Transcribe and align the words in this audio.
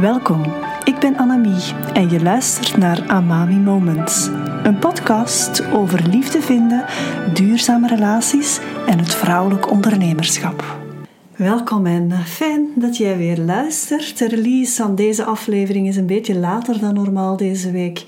Welkom, 0.00 0.42
ik 0.84 0.98
ben 0.98 1.16
Annemie 1.16 1.72
en 1.92 2.10
je 2.10 2.22
luistert 2.22 2.76
naar 2.76 3.08
Amami 3.08 3.56
Moments. 3.56 4.26
Een 4.62 4.78
podcast 4.78 5.72
over 5.72 6.08
liefde 6.08 6.40
vinden, 6.40 6.84
duurzame 7.34 7.88
relaties 7.88 8.60
en 8.86 8.98
het 8.98 9.14
vrouwelijk 9.14 9.70
ondernemerschap. 9.70 10.78
Welkom 11.36 11.86
en 11.86 12.10
fijn 12.10 12.68
dat 12.74 12.96
jij 12.96 13.16
weer 13.16 13.38
luistert. 13.38 14.18
De 14.18 14.28
release 14.28 14.82
van 14.82 14.94
deze 14.94 15.24
aflevering 15.24 15.88
is 15.88 15.96
een 15.96 16.06
beetje 16.06 16.38
later 16.38 16.80
dan 16.80 16.94
normaal 16.94 17.36
deze 17.36 17.70
week. 17.70 18.04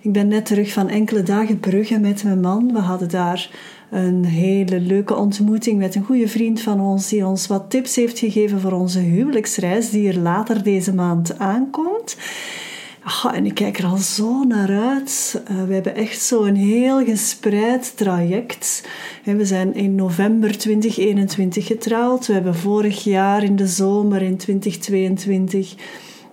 Ik 0.00 0.12
ben 0.12 0.28
net 0.28 0.46
terug 0.46 0.72
van 0.72 0.88
enkele 0.88 1.22
dagen 1.22 1.60
Brugge 1.60 1.98
met 1.98 2.24
mijn 2.24 2.40
man. 2.40 2.72
We 2.72 2.78
hadden 2.78 3.08
daar 3.08 3.50
een 3.92 4.24
hele 4.24 4.80
leuke 4.80 5.14
ontmoeting 5.14 5.78
met 5.78 5.94
een 5.94 6.04
goede 6.04 6.28
vriend 6.28 6.60
van 6.60 6.80
ons 6.80 7.08
die 7.08 7.26
ons 7.26 7.46
wat 7.46 7.70
tips 7.70 7.96
heeft 7.96 8.18
gegeven 8.18 8.60
voor 8.60 8.72
onze 8.72 8.98
huwelijksreis 8.98 9.90
die 9.90 10.08
er 10.08 10.18
later 10.18 10.62
deze 10.62 10.94
maand 10.94 11.38
aankomt. 11.38 12.16
En 13.32 13.46
ik 13.46 13.54
kijk 13.54 13.78
er 13.78 13.84
al 13.84 13.96
zo 13.96 14.42
naar 14.42 14.70
uit. 14.70 15.42
Uh, 15.50 15.64
we 15.64 15.74
hebben 15.74 15.94
echt 15.94 16.22
zo'n 16.22 16.54
heel 16.54 17.04
gespreid 17.04 17.96
traject. 17.96 18.88
we 19.24 19.44
zijn 19.44 19.74
in 19.74 19.94
november 19.94 20.58
2021 20.58 21.66
getrouwd. 21.66 22.26
We 22.26 22.32
hebben 22.32 22.54
vorig 22.54 23.04
jaar 23.04 23.44
in 23.44 23.56
de 23.56 23.66
zomer 23.66 24.22
in 24.22 24.36
2022 24.36 25.74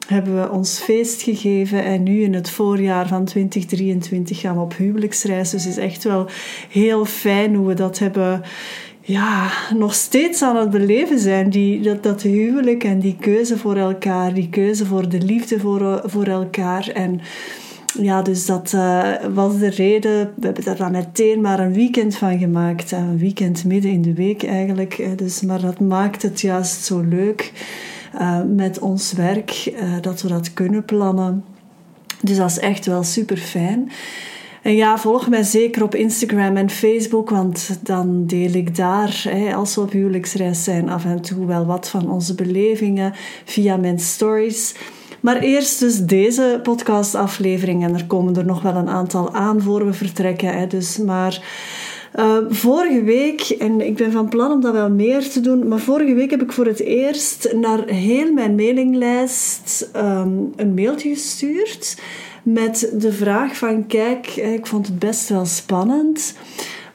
hebben 0.09 0.41
we 0.41 0.51
ons 0.51 0.79
feest 0.79 1.21
gegeven 1.21 1.83
en 1.83 2.03
nu 2.03 2.21
in 2.21 2.33
het 2.33 2.49
voorjaar 2.49 3.07
van 3.07 3.25
2023 3.25 4.39
gaan 4.39 4.55
we 4.55 4.61
op 4.61 4.75
huwelijksreis. 4.77 5.49
Dus 5.49 5.63
het 5.63 5.77
is 5.77 5.83
echt 5.83 6.03
wel 6.03 6.25
heel 6.69 7.05
fijn 7.05 7.55
hoe 7.55 7.67
we 7.67 7.73
dat 7.73 7.99
hebben 7.99 8.41
ja, 9.01 9.51
nog 9.75 9.93
steeds 9.93 10.41
aan 10.41 10.55
het 10.55 10.69
beleven 10.69 11.19
zijn. 11.19 11.49
Die, 11.49 11.81
dat, 11.81 12.03
dat 12.03 12.21
huwelijk 12.21 12.83
en 12.83 12.99
die 12.99 13.15
keuze 13.19 13.57
voor 13.57 13.75
elkaar, 13.75 14.33
die 14.33 14.49
keuze 14.49 14.85
voor 14.85 15.09
de 15.09 15.21
liefde 15.21 15.59
voor, 15.59 16.01
voor 16.05 16.25
elkaar. 16.25 16.87
En 16.87 17.21
ja, 18.01 18.21
dus 18.21 18.45
dat 18.45 18.71
uh, 18.75 19.13
was 19.33 19.59
de 19.59 19.69
reden. 19.69 20.33
We 20.35 20.45
hebben 20.45 20.63
daar 20.63 20.77
dan 20.77 20.91
meteen 20.91 21.41
maar 21.41 21.59
een 21.59 21.73
weekend 21.73 22.17
van 22.17 22.39
gemaakt. 22.39 22.91
Een 22.91 23.17
weekend 23.17 23.65
midden 23.65 23.91
in 23.91 24.01
de 24.01 24.13
week 24.13 24.43
eigenlijk. 24.43 25.17
Dus, 25.17 25.41
maar 25.41 25.61
dat 25.61 25.79
maakt 25.79 26.21
het 26.21 26.41
juist 26.41 26.83
zo 26.83 26.99
leuk. 26.99 27.51
Eh, 28.13 28.41
met 28.55 28.79
ons 28.79 29.13
werk, 29.13 29.71
uh, 29.73 29.93
dat 30.01 30.21
we 30.21 30.27
dat 30.27 30.53
kunnen 30.53 30.85
plannen. 30.85 31.43
Dus 32.21 32.37
dat 32.37 32.49
is 32.49 32.59
echt 32.59 32.85
wel 32.85 33.03
super 33.03 33.37
fijn. 33.37 33.91
En 34.61 34.75
ja, 34.75 34.97
volg 34.97 35.27
mij 35.27 35.43
zeker 35.43 35.83
op 35.83 35.95
Instagram 35.95 36.57
en 36.57 36.69
Facebook, 36.69 37.29
want 37.29 37.79
dan 37.83 38.25
deel 38.25 38.53
ik 38.53 38.75
daar, 38.75 39.25
hè, 39.29 39.55
als 39.55 39.75
we 39.75 39.81
op 39.81 39.91
huwelijksreis 39.91 40.63
zijn, 40.63 40.89
af 40.89 41.05
en 41.05 41.21
toe 41.21 41.45
wel 41.45 41.65
wat 41.65 41.89
van 41.89 42.11
onze 42.11 42.35
belevingen 42.35 43.13
via 43.45 43.77
mijn 43.77 43.99
stories. 43.99 44.75
Maar 45.19 45.39
eerst 45.39 45.79
dus 45.79 45.97
deze 45.97 46.59
podcastaflevering 46.63 47.83
en 47.83 47.93
er 47.93 48.05
komen 48.05 48.35
er 48.35 48.45
nog 48.45 48.61
wel 48.61 48.75
een 48.75 48.89
aantal 48.89 49.33
aan 49.33 49.61
voor 49.61 49.85
we 49.85 49.93
vertrekken. 49.93 50.57
Hè, 50.57 50.67
dus 50.67 50.97
maar 50.97 51.41
uh, 52.15 52.37
vorige 52.49 53.03
week, 53.03 53.41
en 53.41 53.81
ik 53.81 53.95
ben 53.95 54.11
van 54.11 54.29
plan 54.29 54.51
om 54.51 54.61
dat 54.61 54.73
wel 54.73 54.89
meer 54.89 55.29
te 55.29 55.39
doen, 55.39 55.67
maar 55.67 55.79
vorige 55.79 56.13
week 56.13 56.29
heb 56.31 56.41
ik 56.41 56.51
voor 56.51 56.65
het 56.65 56.79
eerst 56.79 57.53
naar 57.53 57.85
heel 57.85 58.33
mijn 58.33 58.55
mailinglijst 58.55 59.89
um, 59.95 60.53
een 60.55 60.73
mailtje 60.73 61.09
gestuurd 61.09 61.97
met 62.43 62.93
de 62.93 63.11
vraag 63.11 63.57
van 63.57 63.87
kijk, 63.87 64.35
ik 64.35 64.67
vond 64.67 64.87
het 64.87 64.99
best 64.99 65.29
wel 65.29 65.45
spannend. 65.45 66.33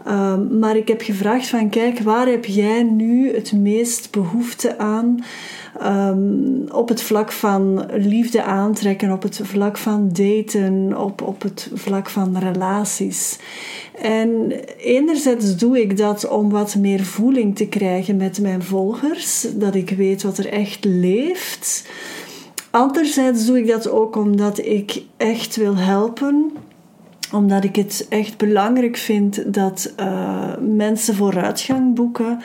Um, 0.08 0.58
maar 0.58 0.76
ik 0.76 0.88
heb 0.88 1.02
gevraagd 1.02 1.48
van 1.48 1.68
kijk, 1.68 1.98
waar 1.98 2.26
heb 2.26 2.44
jij 2.44 2.82
nu 2.82 3.34
het 3.34 3.52
meest 3.52 4.10
behoefte 4.10 4.78
aan? 4.78 5.24
Um, 5.82 6.64
op 6.70 6.88
het 6.88 7.02
vlak 7.02 7.32
van 7.32 7.86
liefde 7.92 8.42
aantrekken, 8.42 9.12
op 9.12 9.22
het 9.22 9.40
vlak 9.42 9.78
van 9.78 10.08
daten, 10.12 10.98
op, 10.98 11.22
op 11.22 11.42
het 11.42 11.70
vlak 11.74 12.10
van 12.10 12.38
relaties. 12.38 13.38
En 14.00 14.52
enerzijds 14.78 15.56
doe 15.56 15.80
ik 15.80 15.96
dat 15.96 16.28
om 16.28 16.50
wat 16.50 16.74
meer 16.74 17.04
voeling 17.04 17.56
te 17.56 17.66
krijgen 17.66 18.16
met 18.16 18.40
mijn 18.40 18.62
volgers, 18.62 19.46
dat 19.54 19.74
ik 19.74 19.90
weet 19.90 20.22
wat 20.22 20.38
er 20.38 20.48
echt 20.48 20.84
leeft. 20.84 21.88
Anderzijds 22.70 23.46
doe 23.46 23.58
ik 23.58 23.66
dat 23.66 23.88
ook 23.88 24.16
omdat 24.16 24.58
ik 24.58 25.02
echt 25.16 25.56
wil 25.56 25.76
helpen 25.76 26.52
omdat 27.32 27.64
ik 27.64 27.76
het 27.76 28.06
echt 28.08 28.36
belangrijk 28.36 28.96
vind 28.96 29.54
dat 29.54 29.92
uh, 30.00 30.56
mensen 30.60 31.14
vooruitgang 31.14 31.94
boeken. 31.94 32.42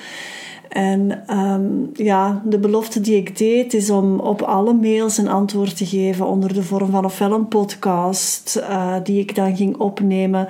En 0.69 1.23
um, 1.37 1.89
ja, 1.93 2.41
de 2.45 2.59
belofte 2.59 3.01
die 3.01 3.15
ik 3.15 3.37
deed 3.37 3.73
is 3.73 3.89
om 3.89 4.19
op 4.19 4.41
alle 4.41 4.73
mails 4.73 5.17
een 5.17 5.27
antwoord 5.27 5.77
te 5.77 5.85
geven 5.85 6.25
onder 6.25 6.53
de 6.53 6.63
vorm 6.63 6.91
van 6.91 7.05
ofwel 7.05 7.31
een 7.31 7.47
podcast 7.47 8.57
uh, 8.59 8.95
die 9.03 9.19
ik 9.19 9.35
dan 9.35 9.55
ging 9.55 9.77
opnemen, 9.77 10.47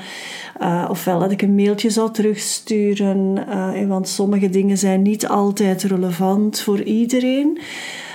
uh, 0.61 0.87
ofwel 0.89 1.19
dat 1.19 1.31
ik 1.31 1.41
een 1.41 1.55
mailtje 1.55 1.89
zou 1.89 2.11
terugsturen, 2.11 3.45
uh, 3.49 3.87
want 3.87 4.07
sommige 4.07 4.49
dingen 4.49 4.77
zijn 4.77 5.01
niet 5.01 5.27
altijd 5.27 5.83
relevant 5.83 6.59
voor 6.59 6.81
iedereen. 6.81 7.59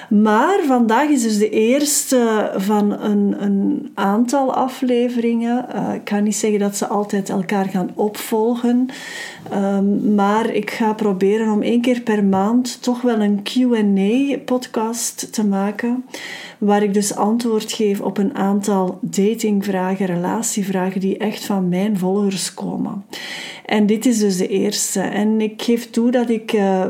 Maar 0.09 0.59
vandaag 0.67 1.09
is 1.09 1.23
dus 1.23 1.39
de 1.39 1.51
eerste 1.51 2.53
van 2.57 2.93
een, 3.01 3.43
een 3.43 3.91
aantal 3.95 4.55
afleveringen. 4.55 5.67
Uh, 5.75 5.95
ik 5.95 6.09
ga 6.09 6.19
niet 6.19 6.37
zeggen 6.37 6.59
dat 6.59 6.77
ze 6.77 6.87
altijd 6.87 7.29
elkaar 7.29 7.67
gaan 7.67 7.91
opvolgen. 7.95 8.89
Um, 9.53 10.15
maar 10.15 10.51
ik 10.51 10.71
ga 10.71 10.93
proberen 10.93 11.53
om 11.53 11.63
één 11.63 11.81
keer 11.81 12.01
per 12.01 12.25
maand 12.25 12.83
toch 12.83 13.01
wel 13.03 13.21
een 13.21 13.43
QA-podcast 13.43 15.33
te 15.33 15.47
maken. 15.47 16.05
Waar 16.59 16.83
ik 16.83 16.95
dus 16.95 17.15
antwoord 17.15 17.73
geef 17.73 18.01
op 18.01 18.19
een 18.19 18.35
aantal 18.35 18.99
datingvragen, 19.01 20.07
relatievragen 20.07 21.01
die 21.01 21.19
echt 21.19 21.45
van 21.45 21.69
mijn 21.69 21.99
volgers 21.99 22.55
komen. 22.55 23.05
En 23.67 23.87
dit 23.87 24.07
is 24.07 24.19
dus 24.19 24.37
de 24.37 24.49
eerste. 24.49 25.01
En 25.01 25.41
ik 25.41 25.63
geef 25.63 25.91
toe 25.91 26.11
dat 26.11 26.31
ik, 26.31 26.53
uh, 26.53 26.85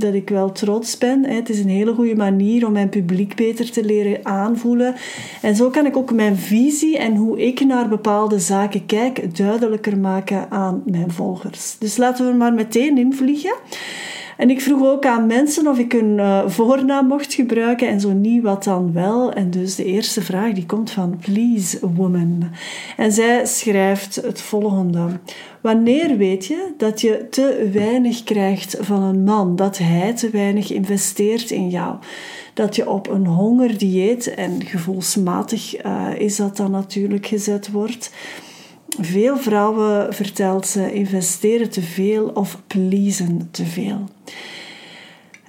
dat 0.00 0.14
ik 0.14 0.28
wel 0.28 0.52
trots 0.52 0.98
ben. 0.98 1.24
Het 1.24 1.48
is 1.48 1.58
een 1.58 1.68
hele 1.68 1.94
goede 1.94 2.16
manier 2.16 2.66
om 2.66 2.72
mijn 2.72 2.88
publiek 2.88 3.34
beter 3.34 3.70
te 3.70 3.84
leren 3.84 4.18
aanvoelen. 4.22 4.94
En 5.42 5.56
zo 5.56 5.70
kan 5.70 5.86
ik 5.86 5.96
ook 5.96 6.12
mijn 6.12 6.36
visie 6.36 6.98
en 6.98 7.16
hoe 7.16 7.40
ik 7.46 7.64
naar 7.64 7.88
bepaalde 7.88 8.38
zaken 8.38 8.86
kijk 8.86 9.36
duidelijker 9.36 9.98
maken 9.98 10.50
aan 10.50 10.82
mijn 10.86 11.10
volgers. 11.10 11.76
Dus 11.78 11.96
laten 11.96 12.26
we 12.26 12.32
maar 12.32 12.54
meteen 12.54 12.98
invliegen. 12.98 13.54
En 14.40 14.50
ik 14.50 14.60
vroeg 14.60 14.86
ook 14.86 15.06
aan 15.06 15.26
mensen 15.26 15.66
of 15.66 15.78
ik 15.78 15.92
een 15.92 16.18
uh, 16.18 16.48
voornaam 16.48 17.06
mocht 17.06 17.34
gebruiken 17.34 17.88
en 17.88 18.00
zo 18.00 18.12
niet, 18.12 18.42
wat 18.42 18.64
dan 18.64 18.92
wel. 18.92 19.32
En 19.32 19.50
dus 19.50 19.74
de 19.74 19.84
eerste 19.84 20.22
vraag 20.22 20.52
die 20.52 20.66
komt 20.66 20.90
van 20.90 21.18
Please 21.18 21.78
Woman. 21.94 22.50
En 22.96 23.12
zij 23.12 23.46
schrijft 23.46 24.14
het 24.14 24.40
volgende. 24.40 25.06
Wanneer 25.60 26.16
weet 26.16 26.46
je 26.46 26.72
dat 26.76 27.00
je 27.00 27.26
te 27.30 27.68
weinig 27.72 28.24
krijgt 28.24 28.76
van 28.80 29.02
een 29.02 29.24
man, 29.24 29.56
dat 29.56 29.78
hij 29.78 30.14
te 30.14 30.30
weinig 30.30 30.72
investeert 30.72 31.50
in 31.50 31.68
jou? 31.68 31.96
Dat 32.54 32.76
je 32.76 32.90
op 32.90 33.08
een 33.08 33.26
hongerdieet, 33.26 34.34
en 34.34 34.64
gevoelsmatig 34.64 35.84
uh, 35.84 36.08
is 36.18 36.36
dat 36.36 36.56
dan 36.56 36.70
natuurlijk 36.70 37.26
gezet 37.26 37.70
wordt, 37.70 38.10
veel 39.00 39.36
vrouwen, 39.36 40.14
vertelt 40.14 40.66
ze, 40.66 40.92
investeren 40.92 41.70
te 41.70 41.82
veel 41.82 42.30
of 42.34 42.62
pleasen 42.66 43.48
te 43.50 43.64
veel. 43.64 44.08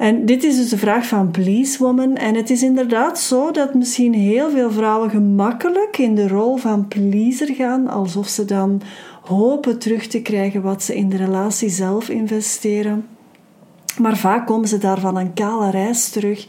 En 0.01 0.25
dit 0.25 0.43
is 0.43 0.55
dus 0.55 0.69
de 0.69 0.77
vraag 0.77 1.05
van 1.05 1.31
Please 1.31 1.77
Woman. 1.83 2.15
En 2.15 2.35
het 2.35 2.49
is 2.49 2.63
inderdaad 2.63 3.19
zo 3.19 3.51
dat 3.51 3.73
misschien 3.73 4.13
heel 4.13 4.49
veel 4.49 4.71
vrouwen 4.71 5.09
gemakkelijk 5.09 5.97
in 5.97 6.15
de 6.15 6.27
rol 6.27 6.57
van 6.57 6.87
pleaser 6.87 7.55
gaan, 7.55 7.87
alsof 7.87 8.27
ze 8.27 8.45
dan 8.45 8.81
hopen 9.21 9.79
terug 9.79 10.07
te 10.07 10.21
krijgen 10.21 10.61
wat 10.61 10.83
ze 10.83 10.95
in 10.95 11.09
de 11.09 11.17
relatie 11.17 11.69
zelf 11.69 12.09
investeren. 12.09 13.05
Maar 13.97 14.17
vaak 14.17 14.47
komen 14.47 14.67
ze 14.67 14.77
daar 14.77 14.99
van 14.99 15.17
een 15.17 15.33
kale 15.33 15.69
reis 15.69 16.09
terug. 16.09 16.45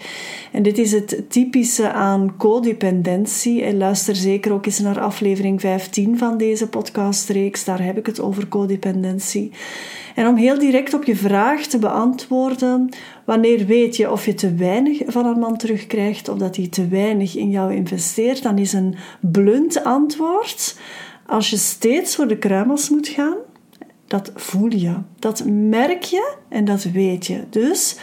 En 0.52 0.62
dit 0.62 0.78
is 0.78 0.92
het 0.92 1.22
typische 1.28 1.92
aan 1.92 2.34
codependentie. 2.36 3.62
En 3.62 3.76
luister 3.76 4.16
zeker 4.16 4.52
ook 4.52 4.66
eens 4.66 4.78
naar 4.78 5.00
aflevering 5.00 5.60
15 5.60 6.18
van 6.18 6.36
deze 6.36 6.68
podcastreeks. 6.68 7.64
Daar 7.64 7.82
heb 7.82 7.98
ik 7.98 8.06
het 8.06 8.20
over 8.20 8.48
codependentie. 8.48 9.52
En 10.14 10.26
om 10.26 10.36
heel 10.36 10.58
direct 10.58 10.94
op 10.94 11.04
je 11.04 11.16
vraag 11.16 11.66
te 11.66 11.78
beantwoorden, 11.78 12.88
wanneer 13.24 13.66
weet 13.66 13.96
je 13.96 14.10
of 14.10 14.26
je 14.26 14.34
te 14.34 14.54
weinig 14.54 15.02
van 15.06 15.26
een 15.26 15.38
man 15.38 15.56
terugkrijgt 15.56 16.28
of 16.28 16.38
dat 16.38 16.56
hij 16.56 16.68
te 16.68 16.88
weinig 16.88 17.36
in 17.36 17.50
jou 17.50 17.74
investeert, 17.74 18.42
dan 18.42 18.58
is 18.58 18.72
een 18.72 18.94
blunt 19.20 19.84
antwoord. 19.84 20.76
Als 21.26 21.50
je 21.50 21.56
steeds 21.56 22.16
voor 22.16 22.28
de 22.28 22.38
kruimels 22.38 22.90
moet 22.90 23.08
gaan, 23.08 23.36
dat 24.12 24.30
voel 24.34 24.72
je, 24.72 24.94
dat 25.18 25.44
merk 25.46 26.02
je 26.02 26.34
en 26.48 26.64
dat 26.64 26.82
weet 26.82 27.26
je. 27.26 27.44
Dus 27.50 27.96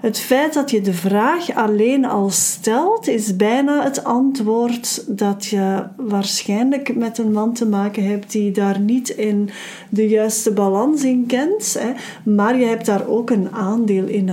Het 0.00 0.18
feit 0.18 0.54
dat 0.54 0.70
je 0.70 0.80
de 0.80 0.92
vraag 0.92 1.54
alleen 1.54 2.04
al 2.04 2.30
stelt, 2.30 3.08
is 3.08 3.36
bijna 3.36 3.82
het 3.82 4.04
antwoord 4.04 5.04
dat 5.06 5.46
je 5.46 5.82
waarschijnlijk 5.96 6.96
met 6.96 7.18
een 7.18 7.32
man 7.32 7.52
te 7.52 7.66
maken 7.66 8.04
hebt 8.04 8.32
die 8.32 8.50
daar 8.50 8.80
niet 8.80 9.08
in 9.08 9.50
de 9.88 10.08
juiste 10.08 10.52
balans 10.52 11.04
in 11.04 11.26
kent. 11.26 11.76
Hè. 11.78 11.90
Maar 12.32 12.58
je 12.58 12.64
hebt 12.64 12.86
daar 12.86 13.06
ook 13.06 13.30
een 13.30 13.50
aandeel 13.50 14.06
in 14.06 14.30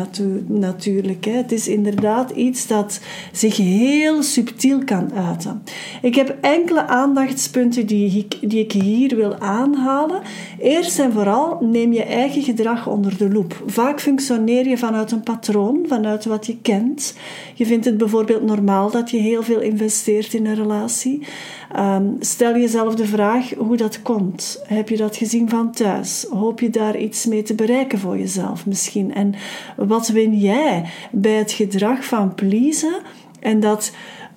natuurlijk. 0.47 1.25
Hè. 1.25 1.31
Het 1.31 1.51
is 1.51 1.67
inderdaad 1.67 2.29
iets 2.29 2.67
dat 2.67 2.99
zich 3.31 3.57
heel 3.57 4.23
subtiel 4.23 4.83
kan 4.83 5.13
uiten. 5.13 5.63
Ik 6.01 6.15
heb 6.15 6.37
enkele 6.41 6.87
aandachtspunten 6.87 7.85
die 7.85 8.17
ik, 8.17 8.49
die 8.49 8.59
ik 8.59 8.71
hier 8.71 9.15
wil 9.15 9.35
aanhalen. 9.39 10.21
Eerst 10.59 10.99
en 10.99 11.11
vooral 11.11 11.57
neem 11.61 11.93
je 11.93 12.03
eigen 12.03 12.41
gedrag 12.41 12.87
onder 12.87 13.17
de 13.17 13.29
loep. 13.29 13.63
Vaak 13.65 14.01
functioneer 14.01 14.67
je 14.67 14.77
vanuit 14.77 15.11
een 15.11 15.23
patroon 15.23 15.53
vanuit 15.87 16.25
wat 16.25 16.45
je 16.45 16.57
kent. 16.61 17.15
Je 17.53 17.65
vindt 17.65 17.85
het 17.85 17.97
bijvoorbeeld 17.97 18.43
normaal 18.43 18.91
dat 18.91 19.11
je 19.11 19.17
heel 19.17 19.43
veel 19.43 19.61
investeert 19.61 20.33
in 20.33 20.45
een 20.45 20.55
relatie. 20.55 21.27
Um, 21.79 22.15
stel 22.19 22.55
jezelf 22.55 22.95
de 22.95 23.05
vraag 23.05 23.53
hoe 23.53 23.77
dat 23.77 24.01
komt. 24.01 24.63
Heb 24.67 24.89
je 24.89 24.97
dat 24.97 25.15
gezien 25.15 25.49
van 25.49 25.71
thuis? 25.71 26.25
Hoop 26.29 26.59
je 26.59 26.69
daar 26.69 26.97
iets 26.97 27.25
mee 27.25 27.43
te 27.43 27.55
bereiken 27.55 27.99
voor 27.99 28.17
jezelf 28.17 28.65
misschien? 28.65 29.13
En 29.13 29.33
wat 29.77 30.07
win 30.07 30.37
jij 30.37 30.85
bij 31.11 31.31
het 31.31 31.51
gedrag 31.51 32.05
van 32.05 32.35
pleasen 32.35 33.01
en 33.39 33.59
dat 33.59 33.91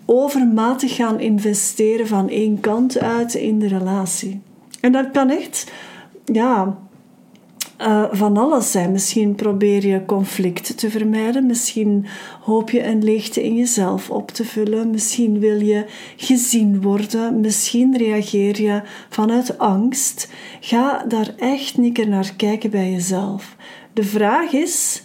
overmatig 0.04 0.94
gaan 0.94 1.20
investeren 1.20 2.06
van 2.06 2.28
één 2.28 2.60
kant 2.60 2.98
uit 2.98 3.34
in 3.34 3.58
de 3.58 3.68
relatie? 3.68 4.40
En 4.80 4.92
dat 4.92 5.10
kan 5.10 5.30
echt, 5.30 5.72
ja, 6.24 6.78
uh, 7.78 8.04
van 8.10 8.36
alles 8.36 8.70
zijn. 8.70 8.92
Misschien 8.92 9.34
probeer 9.34 9.86
je 9.86 10.04
conflict 10.04 10.78
te 10.78 10.90
vermijden. 10.90 11.46
Misschien 11.46 12.06
hoop 12.40 12.70
je 12.70 12.84
een 12.84 13.04
leegte 13.04 13.44
in 13.44 13.56
jezelf 13.56 14.10
op 14.10 14.30
te 14.30 14.44
vullen. 14.44 14.90
Misschien 14.90 15.38
wil 15.38 15.60
je 15.60 15.84
gezien 16.16 16.82
worden. 16.82 17.40
Misschien 17.40 17.96
reageer 17.96 18.62
je 18.62 18.82
vanuit 19.08 19.58
angst. 19.58 20.32
Ga 20.60 21.04
daar 21.08 21.34
echt 21.36 21.78
niet 21.78 22.06
naar 22.06 22.32
kijken 22.36 22.70
bij 22.70 22.90
jezelf. 22.90 23.56
De 23.92 24.04
vraag 24.04 24.52
is: 24.52 25.02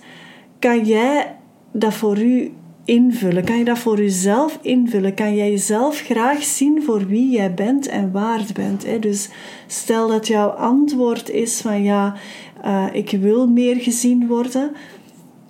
kan 0.59 0.85
jij 0.85 1.35
dat 1.71 1.93
voor 1.93 2.21
u 2.21 2.51
invullen? 2.85 3.43
Kan 3.43 3.57
je 3.57 3.63
dat 3.63 3.79
voor 3.79 3.97
jezelf 3.97 4.59
invullen? 4.61 5.13
Kan 5.13 5.35
jij 5.35 5.49
jezelf 5.49 5.99
graag 5.99 6.43
zien 6.43 6.83
voor 6.83 7.07
wie 7.07 7.29
jij 7.29 7.53
bent 7.53 7.87
en 7.87 8.11
waard 8.11 8.53
bent? 8.53 8.85
Dus 8.99 9.29
stel 9.67 10.07
dat 10.07 10.27
jouw 10.27 10.49
antwoord 10.49 11.29
is 11.29 11.61
van 11.61 11.83
ja, 11.83 12.15
uh, 12.65 12.85
ik 12.91 13.11
wil 13.11 13.47
meer 13.47 13.75
gezien 13.75 14.27
worden. 14.27 14.71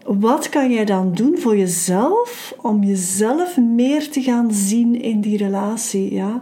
Wat 0.05 0.49
kan 0.49 0.71
jij 0.71 0.85
dan 0.85 1.13
doen 1.13 1.37
voor 1.37 1.57
jezelf 1.57 2.55
om 2.61 2.83
jezelf 2.83 3.57
meer 3.57 4.09
te 4.09 4.21
gaan 4.21 4.53
zien 4.53 5.01
in 5.01 5.21
die 5.21 5.37
relatie? 5.37 6.13
Ja? 6.13 6.41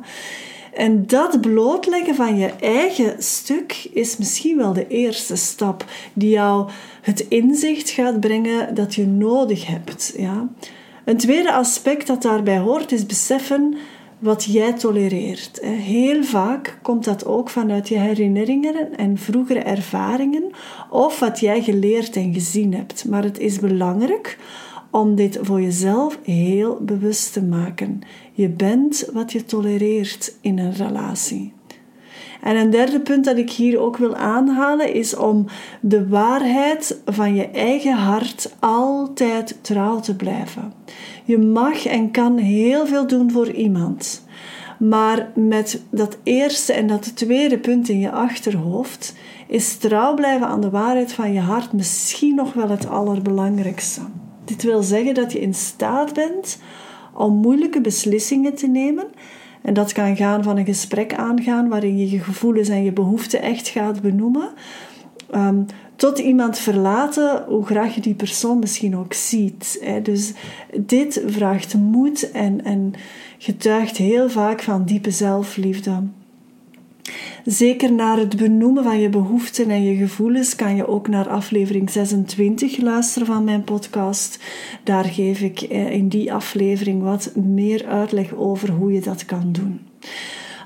En 0.74 1.08
dat 1.08 1.42
blootleggen 1.42 2.16
van 2.16 2.38
je 2.38 2.48
eigen 2.48 3.24
stuk 3.24 3.90
is 3.94 4.18
misschien 4.18 4.58
wel 4.58 4.74
de 4.74 4.88
eerste 4.88 5.36
stap 5.36 5.86
die 6.14 6.30
jou 6.30 6.70
het 7.02 7.26
inzicht 7.30 7.90
gaat 7.90 8.20
brengen 8.20 8.76
dat 8.76 8.96
je 8.96 9.08
nodig 9.08 9.68
hebt. 9.68 10.14
Ja? 10.18 10.50
Een 11.06 11.18
tweede 11.18 11.54
aspect 11.54 12.08
dat 12.08 12.22
daarbij 12.22 12.58
hoort 12.58 12.92
is 12.92 13.06
beseffen 13.06 13.76
wat 14.22 14.44
jij 14.44 14.74
tolereert. 14.74 15.60
Heel 15.62 16.24
vaak 16.24 16.80
komt 16.82 17.04
dat 17.04 17.26
ook 17.26 17.50
vanuit 17.50 17.88
je 17.88 17.98
herinneringen 17.98 18.98
en 18.98 19.18
vroegere 19.18 19.60
ervaringen 19.60 20.52
of 20.90 21.20
wat 21.20 21.40
jij 21.40 21.62
geleerd 21.62 22.16
en 22.16 22.34
gezien 22.34 22.74
hebt. 22.74 23.06
Maar 23.06 23.24
het 23.24 23.40
is 23.40 23.60
belangrijk 23.60 24.38
om 24.92 25.16
dit 25.16 25.40
voor 25.42 25.62
jezelf 25.62 26.20
heel 26.24 26.78
bewust 26.82 27.34
te 27.34 27.44
maken. 27.44 28.02
Je 28.34 28.50
bent 28.50 29.10
wat 29.14 29.32
je 29.32 29.46
tolereert 29.46 30.36
in 30.42 30.60
een 30.60 30.74
relatie. 30.74 31.54
En 32.42 32.56
een 32.56 32.70
derde 32.70 33.00
punt 33.00 33.26
dat 33.26 33.38
ik 33.38 33.52
hier 33.52 33.80
ook 33.80 33.98
wil 33.98 34.16
aanhalen 34.16 34.94
is 34.94 35.16
om 35.16 35.46
de 35.82 36.08
waarheid 36.08 37.02
van 37.06 37.36
je 37.36 37.48
eigen 37.48 37.98
hart 37.98 38.56
altijd 38.60 39.58
trouw 39.62 40.00
te 40.00 40.16
blijven. 40.16 40.74
Je 41.24 41.38
mag 41.38 41.86
en 41.86 42.12
kan 42.12 42.38
heel 42.38 42.88
veel 42.88 43.08
doen 43.08 43.32
voor 43.32 43.52
iemand. 43.52 44.26
Maar 44.80 45.32
met 45.36 45.82
dat 45.90 46.18
eerste 46.24 46.74
en 46.74 46.88
dat 46.88 47.16
tweede 47.16 47.60
punt 47.60 47.90
in 47.90 48.00
je 48.00 48.12
achterhoofd 48.12 49.16
is 49.48 49.78
trouw 49.78 50.14
blijven 50.14 50.48
aan 50.48 50.62
de 50.62 50.70
waarheid 50.70 51.14
van 51.14 51.34
je 51.34 51.40
hart 51.40 51.74
misschien 51.74 52.36
nog 52.36 52.54
wel 52.54 52.70
het 52.70 52.88
allerbelangrijkste. 52.88 54.02
Dit 54.46 54.64
wil 54.64 54.84
zeggen 54.84 55.14
dat 55.14 55.32
je 55.32 55.42
in 55.42 55.54
staat 55.54 56.14
bent 56.14 56.60
om 57.14 57.34
moeilijke 57.34 57.82
beslissingen 57.82 58.56
te 58.56 58.68
nemen. 58.68 59.06
En 59.62 59.74
dat 59.74 59.92
kan 59.92 60.16
gaan 60.16 60.44
van 60.44 60.58
een 60.58 60.66
gesprek 60.66 61.14
aangaan 61.14 61.70
waarin 61.70 61.98
je 61.98 62.10
je 62.10 62.20
gevoelens 62.20 62.70
en 62.70 62.84
je 62.84 62.92
behoeften 62.92 63.42
echt 63.42 63.68
gaat 63.68 64.02
benoemen. 64.02 64.50
Um, 65.36 65.66
tot 65.96 66.20
iemand 66.20 66.58
verlaten, 66.58 67.44
hoe 67.48 67.66
graag 67.66 67.96
je 67.96 68.02
die 68.02 68.14
persoon 68.14 68.60
misschien 68.60 68.98
ook 68.98 69.14
ziet. 69.14 69.80
Hè. 69.82 70.02
Dus 70.02 70.34
dit 70.76 71.24
vraagt 71.26 71.74
moed 71.74 72.32
en, 72.32 72.64
en 72.64 72.94
getuigt 73.38 73.98
heel 73.98 74.30
vaak 74.30 74.62
van 74.62 74.86
diepe 74.86 75.12
zelfliefde. 75.12 76.04
Zeker 77.46 77.94
naar 77.94 78.18
het 78.18 78.36
benoemen 78.36 78.84
van 78.84 79.00
je 79.00 79.10
behoeften 79.10 79.70
en 79.70 79.84
je 79.84 79.96
gevoelens 79.96 80.56
kan 80.56 80.76
je 80.76 80.88
ook 80.88 81.08
naar 81.08 81.30
aflevering 81.30 81.90
26 81.90 82.78
luisteren 82.78 83.28
van 83.28 83.44
mijn 83.44 83.64
podcast. 83.64 84.40
Daar 84.84 85.06
geef 85.06 85.42
ik 85.42 85.62
eh, 85.62 85.92
in 85.92 86.08
die 86.08 86.34
aflevering 86.34 87.04
wat 87.04 87.36
meer 87.36 87.86
uitleg 87.86 88.34
over 88.36 88.70
hoe 88.70 88.94
je 88.94 89.02
dat 89.02 89.26
kan 89.26 89.52
doen. 89.52 89.80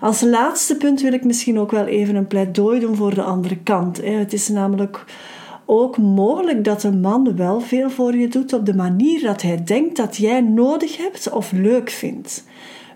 Als 0.02 0.22
laatste 0.22 0.76
punt 0.78 1.02
wil 1.02 1.14
ik 1.14 1.24
misschien 1.24 1.60
ook 1.60 1.72
wel 1.72 1.86
even 1.86 2.16
een 2.16 2.28
pleidooi 2.28 2.80
doen 2.80 2.96
voor 2.96 3.16
de 3.16 3.24
andere 3.24 3.58
kant. 3.58 4.02
Het 4.04 4.34
is 4.34 4.48
namelijk 4.48 5.06
ook 5.66 5.98
mogelijk 5.98 6.64
dat 6.64 6.84
een 6.84 7.00
man 7.00 7.36
wel 7.36 7.60
veel 7.60 7.90
voor 7.90 8.16
je 8.16 8.28
doet 8.28 8.54
op 8.54 8.66
de 8.66 8.76
manier 8.76 9.22
dat 9.22 9.42
hij 9.42 9.64
denkt 9.64 9.98
dat 9.98 10.18
jij 10.18 10.42
nodig 10.42 10.98
hebt 10.98 11.32
of 11.32 11.52
leuk 11.52 11.90
vindt. 11.90 12.44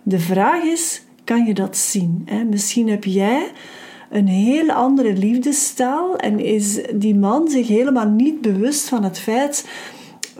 De 0.04 0.20
vraag 0.20 0.64
is: 0.64 1.02
kan 1.30 1.46
je 1.46 1.54
dat 1.54 1.78
zien? 1.78 2.28
Misschien 2.50 2.90
heb 2.90 3.04
jij 3.04 3.52
een 4.10 4.28
heel 4.28 4.72
andere 4.72 5.14
liefdestaal 5.14 6.16
en 6.18 6.40
is 6.40 6.80
die 6.96 7.16
man 7.16 7.50
zich 7.50 7.68
helemaal 7.68 8.08
niet 8.08 8.42
bewust 8.42 8.90
van 8.90 9.04
het 9.04 9.20
feit 9.20 9.70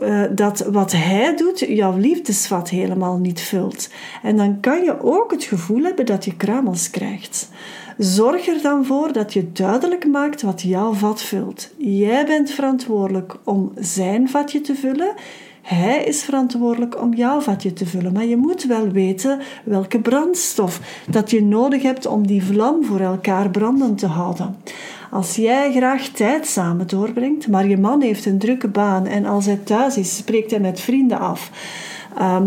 uh, 0.02 0.24
dat 0.34 0.58
wat 0.58 0.92
hij 0.92 1.36
doet 1.36 1.58
jouw 1.58 1.96
liefdesvat 1.96 2.68
helemaal 2.68 3.18
niet 3.18 3.40
vult. 3.40 3.90
En 4.22 4.36
dan 4.36 4.60
kan 4.60 4.84
je 4.84 5.02
ook 5.02 5.30
het 5.30 5.44
gevoel 5.44 5.82
hebben 5.82 6.06
dat 6.06 6.24
je 6.24 6.36
kruimels 6.36 6.90
krijgt. 6.90 7.50
Zorg 7.98 8.46
er 8.46 8.62
dan 8.62 8.84
voor 8.84 9.12
dat 9.12 9.32
je 9.32 9.52
duidelijk 9.52 10.06
maakt 10.06 10.42
wat 10.42 10.62
jouw 10.62 10.92
vat 10.92 11.22
vult. 11.22 11.70
Jij 11.76 12.26
bent 12.26 12.50
verantwoordelijk 12.50 13.36
om 13.44 13.72
zijn 13.78 14.28
vatje 14.28 14.60
te 14.60 14.74
vullen. 14.74 15.14
Hij 15.62 16.04
is 16.04 16.22
verantwoordelijk 16.22 17.00
om 17.02 17.14
jouw 17.14 17.40
vatje 17.40 17.72
te 17.72 17.86
vullen. 17.86 18.12
Maar 18.12 18.24
je 18.24 18.36
moet 18.36 18.64
wel 18.64 18.88
weten 18.88 19.40
welke 19.64 20.00
brandstof 20.00 20.80
dat 21.10 21.30
je 21.30 21.42
nodig 21.42 21.82
hebt 21.82 22.06
om 22.06 22.26
die 22.26 22.44
vlam 22.44 22.84
voor 22.84 23.00
elkaar 23.00 23.50
brandend 23.50 23.98
te 23.98 24.06
houden. 24.06 24.56
Als 25.10 25.36
jij 25.36 25.72
graag 25.72 26.08
tijd 26.08 26.46
samen 26.46 26.86
doorbrengt, 26.86 27.48
maar 27.48 27.68
je 27.68 27.78
man 27.78 28.00
heeft 28.00 28.26
een 28.26 28.38
drukke 28.38 28.68
baan 28.68 29.06
en 29.06 29.26
als 29.26 29.46
hij 29.46 29.60
thuis 29.64 29.96
is, 29.96 30.16
spreekt 30.16 30.50
hij 30.50 30.60
met 30.60 30.80
vrienden 30.80 31.18
af. 31.18 31.50
Ehm, 32.18 32.46